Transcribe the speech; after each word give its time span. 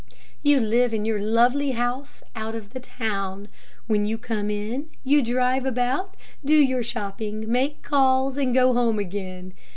You 0.41 0.59
live 0.59 0.95
in 0.95 1.05
your 1.05 1.19
lovely 1.21 1.73
house 1.73 2.23
out 2.35 2.55
of 2.55 2.71
the 2.71 2.79
town. 2.79 3.47
When 3.85 4.07
you 4.07 4.17
come 4.17 4.49
in, 4.49 4.89
you 5.03 5.21
drive 5.21 5.63
about, 5.63 6.17
do 6.43 6.55
your 6.57 6.81
shopping, 6.81 7.45
make 7.51 7.83
calls, 7.83 8.35
and 8.35 8.51
go 8.51 8.73
home 8.73 8.97
again. 8.97 9.53